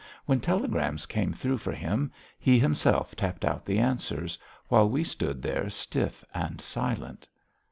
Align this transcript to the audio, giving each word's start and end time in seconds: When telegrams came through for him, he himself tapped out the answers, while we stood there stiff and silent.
When 0.25 0.39
telegrams 0.39 1.05
came 1.05 1.31
through 1.31 1.59
for 1.59 1.73
him, 1.73 2.11
he 2.39 2.57
himself 2.57 3.15
tapped 3.15 3.45
out 3.45 3.67
the 3.67 3.77
answers, 3.77 4.35
while 4.67 4.89
we 4.89 5.03
stood 5.03 5.43
there 5.43 5.69
stiff 5.69 6.25
and 6.33 6.59
silent. 6.59 7.27